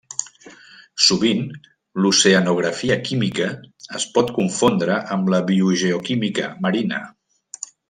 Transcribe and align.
Sovint 1.07 1.43
l'Oceanografia 2.05 2.97
Química 3.09 3.51
es 4.01 4.09
pot 4.17 4.33
confondre 4.41 4.97
amb 5.17 5.31
la 5.35 5.43
Biogeoquímica 5.53 6.51
Marina. 6.67 7.05